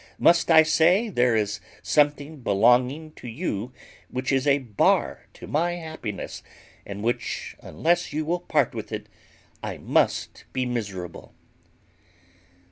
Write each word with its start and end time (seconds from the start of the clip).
Must 0.17 0.49
I 0.49 0.63
say 0.63 1.09
there 1.09 1.35
is 1.35 1.59
something 1.83 2.37
belonging 2.39 3.11
to 3.11 3.27
you 3.27 3.71
which 4.09 4.31
is 4.31 4.47
a 4.47 4.57
bar 4.57 5.27
to 5.35 5.45
my 5.45 5.73
happiness, 5.73 6.41
and 6.87 7.03
which 7.03 7.55
unless 7.59 8.11
you 8.11 8.25
will 8.25 8.39
part 8.39 8.73
with, 8.73 8.91
I 9.61 9.77
must 9.77 10.45
be 10.53 10.65
miserable!" 10.65 11.35